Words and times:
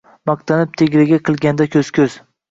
Maqtanib, 0.27 0.71
tegraga 0.81 1.19
qilganda 1.27 1.67
ko’z-ko’z 1.77 2.17